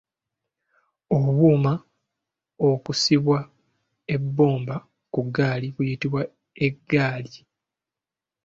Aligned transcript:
Obuuma 1.17 1.73
okusibwa 2.69 3.39
ebbomba 4.15 4.75
ku 5.13 5.19
ggaali 5.27 5.67
buyitibwa 5.75 6.21
eggaali. 6.65 7.35